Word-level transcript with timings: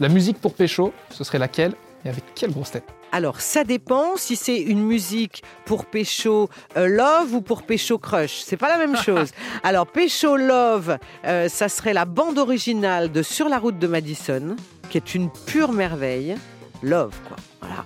La 0.00 0.08
musique 0.08 0.40
pour 0.40 0.54
pécho, 0.54 0.94
ce 1.10 1.24
serait 1.24 1.38
laquelle 1.38 1.74
et 2.06 2.08
avec 2.08 2.24
quelle 2.34 2.52
grosse 2.52 2.70
tête? 2.70 2.84
Alors, 3.12 3.42
ça 3.42 3.64
dépend 3.64 4.16
si 4.16 4.34
c'est 4.34 4.56
une 4.56 4.82
musique 4.82 5.42
pour 5.66 5.84
Pécho 5.84 6.48
euh, 6.78 6.86
Love 6.86 7.34
ou 7.34 7.40
pour 7.42 7.64
Pécho 7.64 7.98
Crush. 7.98 8.40
C'est 8.40 8.56
pas 8.56 8.68
la 8.70 8.78
même 8.78 8.96
chose. 9.04 9.32
Alors, 9.62 9.86
Pécho 9.86 10.38
Love, 10.38 10.96
euh, 11.26 11.50
ça 11.50 11.68
serait 11.68 11.92
la 11.92 12.06
bande 12.06 12.38
originale 12.38 13.12
de 13.12 13.22
Sur 13.22 13.50
la 13.50 13.58
route 13.58 13.78
de 13.78 13.86
Madison, 13.86 14.56
qui 14.88 14.96
est 14.96 15.14
une 15.14 15.28
pure 15.46 15.72
merveille. 15.72 16.36
Love, 16.82 17.14
quoi. 17.28 17.36
Voilà. 17.60 17.84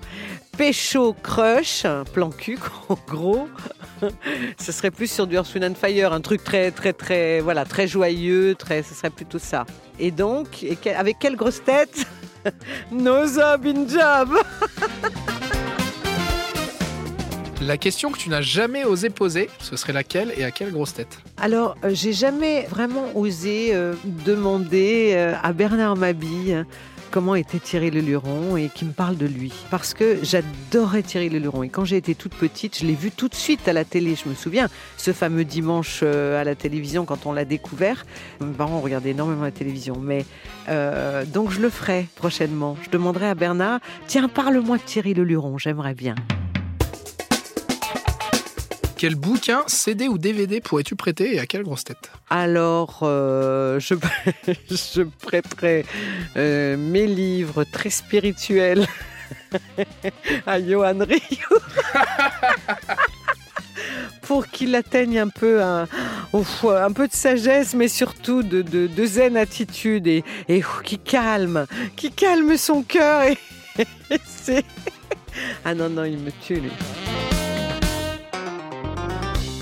Pécho 0.56 1.16
Crush, 1.20 1.84
plan 2.12 2.30
cul, 2.30 2.58
en 2.88 2.98
gros. 3.08 3.48
ce 4.58 4.72
serait 4.72 4.90
plus 4.90 5.10
sur 5.10 5.26
du 5.26 5.34
Earth, 5.36 5.52
Wind 5.54 5.64
and 5.64 5.74
Fire, 5.74 6.12
un 6.12 6.20
truc 6.20 6.42
très, 6.44 6.70
très, 6.70 6.92
très, 6.92 7.40
voilà, 7.40 7.64
très 7.64 7.86
joyeux, 7.88 8.54
très, 8.58 8.82
ce 8.82 8.94
serait 8.94 9.10
plutôt 9.10 9.38
ça. 9.38 9.64
Et 9.98 10.10
donc, 10.10 10.62
et 10.62 10.76
que- 10.76 10.90
avec 10.90 11.18
quelle 11.18 11.36
grosse 11.36 11.62
tête? 11.62 12.06
Noza 12.92 13.56
Binjab 13.56 14.30
La 17.62 17.78
question 17.78 18.10
que 18.10 18.18
tu 18.18 18.28
n'as 18.28 18.42
jamais 18.42 18.84
osé 18.84 19.08
poser, 19.08 19.48
ce 19.58 19.76
serait 19.76 19.94
laquelle 19.94 20.34
et 20.36 20.44
à 20.44 20.50
quelle 20.50 20.70
grosse 20.70 20.92
tête? 20.92 21.18
Alors, 21.38 21.76
euh, 21.82 21.90
j'ai 21.94 22.12
jamais 22.12 22.66
vraiment 22.68 23.06
osé 23.14 23.70
euh, 23.72 23.94
demander 24.04 25.12
euh, 25.14 25.32
à 25.42 25.54
Bernard 25.54 25.96
Mabille 25.96 26.66
comment 27.14 27.36
était 27.36 27.60
Thierry 27.60 27.92
Leluron 27.92 28.56
et 28.56 28.68
qui 28.68 28.84
me 28.84 28.90
parle 28.90 29.16
de 29.16 29.26
lui. 29.26 29.52
Parce 29.70 29.94
que 29.94 30.18
j'adorais 30.24 31.02
Thierry 31.02 31.28
Leluron. 31.28 31.62
Et 31.62 31.68
quand 31.68 31.84
j'ai 31.84 31.96
été 31.96 32.16
toute 32.16 32.34
petite, 32.34 32.76
je 32.80 32.84
l'ai 32.84 32.94
vu 32.94 33.12
tout 33.12 33.28
de 33.28 33.36
suite 33.36 33.68
à 33.68 33.72
la 33.72 33.84
télé. 33.84 34.16
Je 34.16 34.28
me 34.28 34.34
souviens, 34.34 34.66
ce 34.96 35.12
fameux 35.12 35.44
dimanche 35.44 36.00
euh, 36.02 36.40
à 36.40 36.42
la 36.42 36.56
télévision, 36.56 37.04
quand 37.04 37.24
on 37.26 37.32
l'a 37.32 37.44
découvert. 37.44 38.04
Mes 38.40 38.52
parents 38.52 38.80
regardaient 38.80 39.10
énormément 39.10 39.44
la 39.44 39.52
télévision. 39.52 39.96
Mais 40.00 40.26
euh, 40.68 41.24
donc, 41.24 41.52
je 41.52 41.60
le 41.60 41.70
ferai 41.70 42.08
prochainement. 42.16 42.76
Je 42.82 42.90
demanderai 42.90 43.28
à 43.28 43.36
Bernard 43.36 43.78
Tiens, 44.08 44.28
parle-moi 44.28 44.78
de 44.78 44.82
Thierry 44.82 45.14
Leluron, 45.14 45.56
j'aimerais 45.56 45.94
bien. 45.94 46.16
Quel 49.04 49.16
bouquin, 49.16 49.64
CD 49.66 50.08
ou 50.08 50.16
DVD 50.16 50.62
pourrais-tu 50.62 50.96
prêter 50.96 51.34
et 51.34 51.38
à 51.38 51.44
quelle 51.44 51.62
grosse 51.62 51.84
tête? 51.84 52.10
Alors, 52.30 53.00
euh, 53.02 53.78
je, 53.78 53.94
je 54.70 55.02
prêterai 55.02 55.84
euh, 56.38 56.78
mes 56.78 57.06
livres 57.06 57.64
très 57.64 57.90
spirituels 57.90 58.86
à 60.46 60.58
Johan 60.58 61.00
Rio 61.00 61.48
pour 64.22 64.46
qu'il 64.46 64.74
atteigne 64.74 65.18
un 65.18 65.28
peu 65.28 65.60
de 66.32 67.12
sagesse, 67.12 67.74
mais 67.74 67.88
surtout 67.88 68.42
de, 68.42 68.62
de, 68.62 69.04
zen 69.04 69.36
attitude 69.36 70.06
et, 70.06 70.24
et 70.48 70.64
qui 70.82 70.98
calme, 70.98 71.66
qui 71.94 72.10
calme 72.10 72.56
son 72.56 72.82
cœur. 72.82 73.24
Et. 73.24 73.36
Ah 75.62 75.74
non, 75.74 75.90
non, 75.90 76.04
il 76.04 76.16
me 76.16 76.30
tue. 76.46 76.62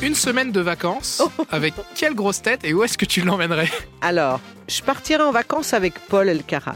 Une 0.02 0.16
semaine 0.16 0.50
de 0.50 0.60
vacances, 0.60 1.22
avec 1.48 1.74
quelle 1.94 2.14
grosse 2.14 2.42
tête 2.42 2.64
et 2.64 2.74
où 2.74 2.82
est-ce 2.82 2.98
que 2.98 3.04
tu 3.04 3.20
l'emmènerais 3.20 3.70
Alors, 4.00 4.40
je 4.66 4.82
partirai 4.82 5.22
en 5.22 5.30
vacances 5.30 5.74
avec 5.74 5.94
Paul 6.08 6.28
Elkarat. 6.28 6.74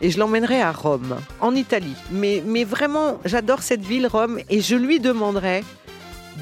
Et 0.00 0.10
je 0.10 0.18
l'emmènerai 0.18 0.60
à 0.60 0.72
Rome, 0.72 1.20
en 1.40 1.54
Italie. 1.54 1.94
Mais, 2.10 2.42
mais 2.44 2.64
vraiment, 2.64 3.20
j'adore 3.24 3.62
cette 3.62 3.82
ville, 3.82 4.08
Rome, 4.08 4.40
et 4.50 4.60
je 4.60 4.74
lui 4.74 4.98
demanderai 4.98 5.62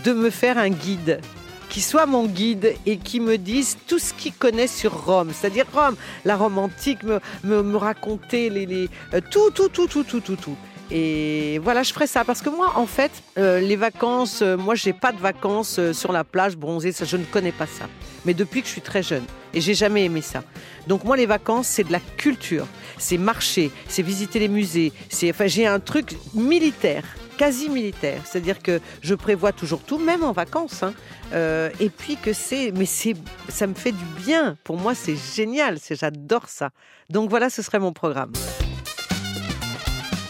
de 0.02 0.14
me 0.14 0.30
faire 0.30 0.56
un 0.56 0.70
guide, 0.70 1.20
qui 1.68 1.82
soit 1.82 2.06
mon 2.06 2.24
guide 2.24 2.74
et 2.86 2.96
qui 2.96 3.20
me 3.20 3.36
dise 3.36 3.76
tout 3.86 3.98
ce 3.98 4.14
qu'il 4.14 4.32
connaît 4.32 4.68
sur 4.68 5.04
Rome. 5.04 5.32
C'est-à-dire 5.34 5.66
Rome, 5.74 5.96
la 6.24 6.36
Rome 6.36 6.56
antique, 6.56 7.02
me, 7.02 7.20
me, 7.44 7.62
me 7.62 7.76
raconter 7.76 8.48
les, 8.48 8.64
les, 8.64 8.88
euh, 9.12 9.20
tout, 9.30 9.50
tout, 9.50 9.68
tout, 9.68 9.86
tout, 9.86 10.04
tout, 10.04 10.20
tout, 10.20 10.36
tout. 10.36 10.56
Et 10.90 11.58
voilà, 11.62 11.82
je 11.82 11.92
ferai 11.92 12.06
ça 12.06 12.24
parce 12.24 12.42
que 12.42 12.50
moi, 12.50 12.72
en 12.76 12.86
fait, 12.86 13.10
euh, 13.38 13.60
les 13.60 13.76
vacances, 13.76 14.40
euh, 14.42 14.56
moi, 14.56 14.74
j'ai 14.74 14.92
pas 14.92 15.12
de 15.12 15.18
vacances 15.18 15.78
euh, 15.78 15.92
sur 15.92 16.12
la 16.12 16.22
plage 16.22 16.56
bronzée, 16.56 16.92
ça, 16.92 17.04
je 17.04 17.16
ne 17.16 17.24
connais 17.24 17.52
pas 17.52 17.66
ça. 17.66 17.86
Mais 18.24 18.34
depuis 18.34 18.60
que 18.60 18.66
je 18.66 18.72
suis 18.72 18.80
très 18.82 19.02
jeune, 19.02 19.24
et 19.52 19.60
j'ai 19.60 19.74
jamais 19.74 20.04
aimé 20.04 20.20
ça. 20.20 20.44
Donc 20.86 21.04
moi, 21.04 21.16
les 21.16 21.26
vacances, 21.26 21.66
c'est 21.66 21.84
de 21.84 21.92
la 21.92 22.00
culture, 22.00 22.66
c'est 22.98 23.18
marcher, 23.18 23.70
c'est 23.88 24.02
visiter 24.02 24.38
les 24.38 24.48
musées, 24.48 24.92
c'est, 25.08 25.32
j'ai 25.48 25.66
un 25.66 25.80
truc 25.80 26.16
militaire, 26.34 27.04
quasi 27.36 27.68
militaire, 27.68 28.22
c'est-à-dire 28.24 28.60
que 28.62 28.80
je 29.02 29.14
prévois 29.14 29.52
toujours 29.52 29.80
tout, 29.80 29.98
même 29.98 30.22
en 30.22 30.32
vacances. 30.32 30.82
hein. 30.82 30.94
Euh, 31.32 31.70
et 31.80 31.90
puis 31.90 32.16
que 32.16 32.32
c'est, 32.32 32.70
mais 32.72 32.86
c'est, 32.86 33.14
ça 33.48 33.66
me 33.66 33.74
fait 33.74 33.92
du 33.92 34.04
bien. 34.24 34.56
Pour 34.62 34.76
moi, 34.76 34.94
c'est 34.94 35.16
génial, 35.16 35.78
c'est, 35.80 35.96
j'adore 35.96 36.48
ça. 36.48 36.70
Donc 37.10 37.28
voilà, 37.30 37.50
ce 37.50 37.62
serait 37.62 37.80
mon 37.80 37.92
programme. 37.92 38.32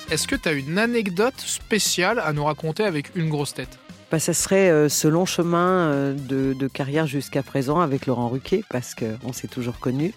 Est-ce 0.08 0.28
que 0.28 0.36
tu 0.36 0.48
as 0.48 0.52
une 0.52 0.78
anecdote 0.78 1.34
spéciale 1.38 2.20
à 2.20 2.32
nous 2.32 2.44
raconter 2.44 2.84
avec 2.84 3.16
une 3.16 3.28
grosse 3.28 3.54
tête? 3.54 3.76
Bah, 4.12 4.20
ça 4.20 4.34
serait 4.34 4.70
euh, 4.70 4.88
ce 4.88 5.08
long 5.08 5.26
chemin 5.26 5.90
euh, 5.90 6.14
de, 6.14 6.68
carrière 6.68 7.08
jusqu'à 7.08 7.42
présent 7.42 7.80
avec 7.80 8.06
Laurent 8.06 8.28
Ruquier, 8.28 8.64
parce 8.70 8.94
qu'on 8.94 9.32
s'est 9.32 9.48
toujours 9.48 9.80
connus. 9.80 10.14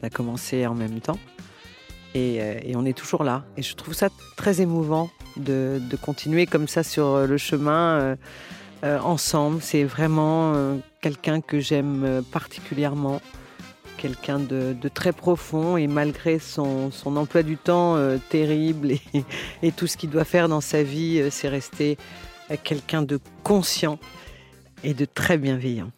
On 0.00 0.06
a 0.06 0.10
commencé 0.10 0.64
en 0.64 0.74
même 0.74 1.00
temps. 1.00 1.18
Et, 2.14 2.40
euh, 2.40 2.60
et 2.62 2.76
on 2.76 2.84
est 2.84 2.96
toujours 2.96 3.24
là. 3.24 3.44
Et 3.56 3.62
je 3.62 3.74
trouve 3.74 3.94
ça 3.94 4.10
très 4.36 4.60
émouvant 4.60 5.10
de, 5.36 5.80
continuer 6.00 6.46
comme 6.46 6.68
ça 6.68 6.84
sur 6.84 7.26
le 7.26 7.36
chemin 7.36 8.16
ensemble. 8.84 9.60
C'est 9.60 9.82
vraiment 9.82 10.80
quelqu'un 11.00 11.40
que 11.40 11.58
j'aime 11.58 12.22
particulièrement. 12.30 13.20
Quelqu'un 13.98 14.38
de, 14.38 14.74
très 14.92 15.12
profond 15.12 15.76
et 15.76 15.86
malgré 15.86 16.38
son, 16.38 16.90
emploi 17.04 17.42
du 17.42 17.56
temps 17.56 17.96
euh, 17.96 18.18
terrible 18.30 18.92
et, 19.62 19.72
tout 19.72 19.86
ce 19.86 19.96
qu'il 19.96 20.10
doit 20.10 20.24
faire 20.24 20.48
dans 20.48 20.60
sa 20.60 20.82
vie, 20.82 21.20
euh, 21.20 21.28
c'est 21.30 21.48
resté 21.48 21.96
euh, 22.50 22.56
quelqu'un 22.62 23.02
de 23.02 23.20
conscient 23.44 23.98
et 24.82 24.94
de 24.94 25.04
très 25.04 25.38
bienveillant. 25.38 25.90